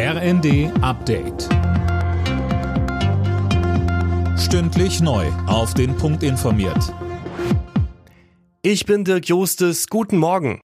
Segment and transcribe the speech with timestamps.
[0.00, 1.48] RND Update.
[4.38, 5.26] Stündlich neu.
[5.48, 6.94] Auf den Punkt informiert.
[8.62, 9.88] Ich bin Dirk Jostes.
[9.88, 10.60] Guten Morgen.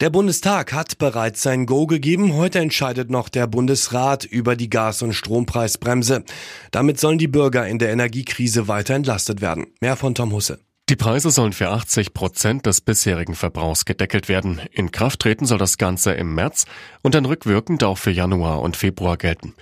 [0.00, 2.34] Der Bundestag hat bereits sein Go gegeben.
[2.34, 6.24] Heute entscheidet noch der Bundesrat über die Gas- und Strompreisbremse.
[6.70, 9.66] Damit sollen die Bürger in der Energiekrise weiter entlastet werden.
[9.82, 10.60] Mehr von Tom Husse.
[10.90, 14.60] Die Preise sollen für 80 Prozent des bisherigen Verbrauchs gedeckelt werden.
[14.72, 16.66] In Kraft treten soll das Ganze im März
[17.02, 19.54] und dann rückwirkend auch für Januar und Februar gelten.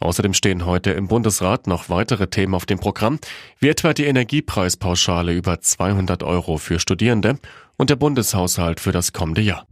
[0.00, 3.20] Außerdem stehen heute im Bundesrat noch weitere Themen auf dem Programm,
[3.58, 7.38] wie etwa die Energiepreispauschale über 200 Euro für Studierende
[7.78, 9.66] und der Bundeshaushalt für das kommende Jahr.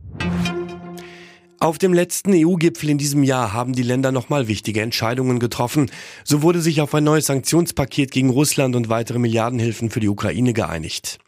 [1.65, 5.91] Auf dem letzten EU-Gipfel in diesem Jahr haben die Länder nochmal wichtige Entscheidungen getroffen.
[6.23, 10.53] So wurde sich auf ein neues Sanktionspaket gegen Russland und weitere Milliardenhilfen für die Ukraine
[10.53, 11.19] geeinigt.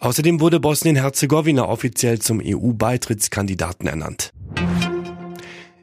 [0.00, 4.32] Außerdem wurde Bosnien-Herzegowina offiziell zum EU-Beitrittskandidaten ernannt.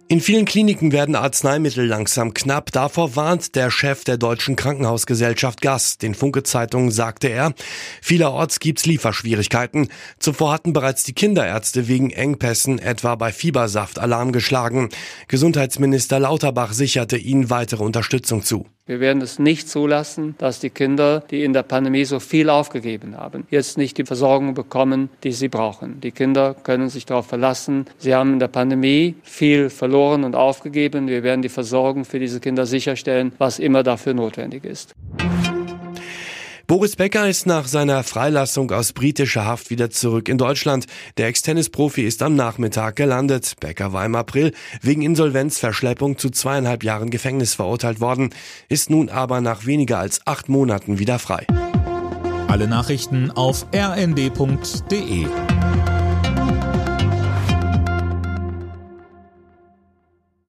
[0.08, 2.72] In vielen Kliniken werden Arzneimittel langsam knapp.
[2.72, 5.98] Davor warnt der Chef der Deutschen Krankenhausgesellschaft Gas.
[5.98, 7.56] Den Funke-Zeitungen sagte er,
[8.04, 9.90] vielerorts gibt's Lieferschwierigkeiten.
[10.20, 14.90] Zuvor hatten bereits die Kinderärzte wegen Engpässen etwa bei Fiebersaft Alarm geschlagen.
[15.28, 18.68] Gesundheitsminister Lauterbach sicherte ihnen weitere Unterstützung zu.
[18.88, 23.18] Wir werden es nicht zulassen, dass die Kinder, die in der Pandemie so viel aufgegeben
[23.18, 26.00] haben, jetzt nicht die Versorgung bekommen, die sie brauchen.
[26.02, 27.88] Die Kinder können sich darauf verlassen.
[27.98, 31.08] Sie haben in der Pandemie viel verloren und aufgegeben.
[31.08, 34.94] Wir werden die Versorgung für diese Kinder sicherstellen, was immer dafür notwendig ist.
[36.68, 40.88] Boris Becker ist nach seiner Freilassung aus britischer Haft wieder zurück in Deutschland.
[41.18, 43.54] Der Ex-Tennis-Profi ist am Nachmittag gelandet.
[43.60, 48.32] Becker war im April wegen Insolvenzverschleppung zu zweieinhalb Jahren Gefängnis verurteilt worden,
[48.68, 51.46] ist nun aber nach weniger als acht Monaten wieder frei.
[52.48, 55.28] Alle Nachrichten auf rnd.de